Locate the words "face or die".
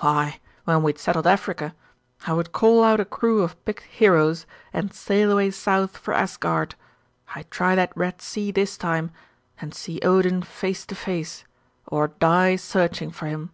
10.96-12.56